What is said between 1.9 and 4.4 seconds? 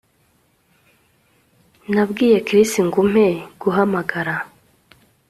Nabwiye Chris ngo umpe guhamagara